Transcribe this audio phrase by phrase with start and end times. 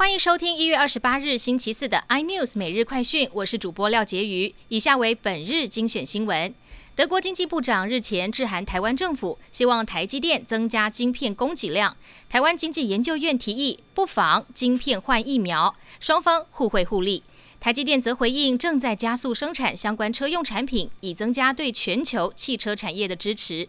[0.00, 4.54] 欢迎收听一月二十八日星期四的 iNews 每日快讯，我是主播廖杰瑜。
[4.68, 6.54] 以下为本日精选新闻：
[6.96, 11.94] 德国经济部长日前致函台湾政府，希望台积电增加晶片供给量。
[12.30, 17.22] 台湾经济研究院提议，不妨晶片换疫苗，双方互惠互利。
[17.60, 23.68] 台积电则回应，正在加速生产相关车用产品，以增加对全球汽车产业的支持。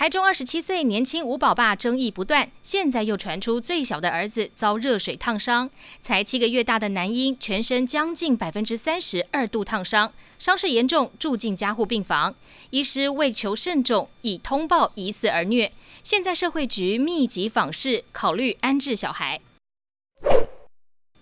[0.00, 5.68] 台中二十七岁年轻吴宝爸争议不断，现在又传出最小的儿子遭热水烫伤，
[6.00, 12.34] 才七个月大的男婴全身将近百分之三十二度烫伤，伤势严重，住进加护病房。
[12.70, 15.70] 医师为求慎重，已通报疑似儿虐，
[16.02, 19.38] 现在社会局密集访视，考虑安置小孩。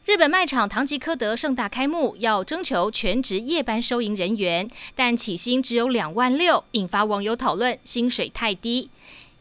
[0.09, 8.89] 日本卖场唐吉诃德盛大开幕，要征求全职夜班收银人员，但起薪只有两万六，引发网友讨论薪水太低。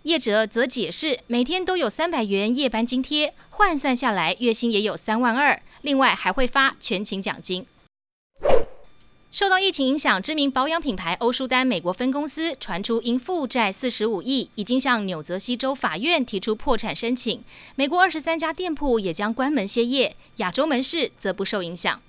[0.04, 7.66] 业者则解释，每天都有三百元夜班津贴，换算下来月薪也有三万二，另外还会发全勤奖金。
[9.38, 17.40] 受到疫情影响，知名保养品牌欧舒丹美国分公司传出因负债四十五亿，已经向纽泽西州法院提出破产申请。
[17.76, 22.02] 美国二十三家店铺也将关门歇业，亚洲门市则不受影响。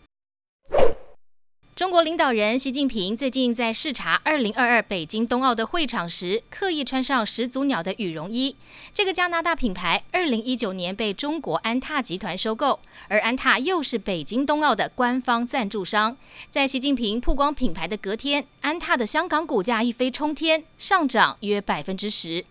[1.78, 8.56] 中国领导人习近平最近在视察2022北京冬奥的会场时，刻意穿上始祖鸟的羽绒衣。
[8.92, 16.16] 这个加拿大品牌2019年被中国安踏集团收购，而安踏又是北京冬奥的官方赞助商。
[16.50, 22.44] 在习近平曝光品牌的隔天，安踏的香港股价一飞冲天，上涨约百分之十。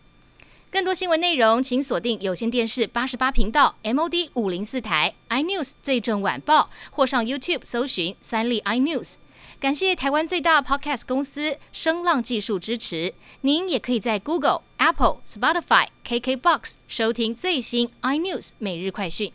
[0.70, 9.16] 更多新闻内容，请锁定有线电视八十八频道 MOD 五零四台 iNews 最正晚报，或上 YouTube 搜寻三立 iNews。
[9.62, 13.14] 感谢台湾最大 Podcast 公司声浪技术支持。
[13.42, 19.32] 您也可以在 Google、Apple、Spotify、KKBox 收听最新 iNews 每日快讯。